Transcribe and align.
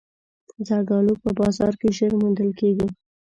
زردالو 0.67 1.13
په 1.23 1.29
بازار 1.39 1.73
کې 1.79 1.89
ژر 1.97 2.11
موندل 2.21 2.49
کېږي. 2.59 2.87